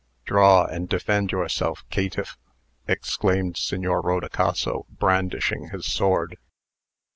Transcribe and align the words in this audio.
"Draw 0.25 0.65
and 0.65 0.89
defend 0.89 1.31
yourself, 1.31 1.83
caitiff!" 1.91 2.35
exclaimed 2.87 3.55
Signor 3.55 4.01
Rodicaso, 4.01 4.87
brandishing 4.89 5.69
his 5.69 5.85
sword. 5.85 6.37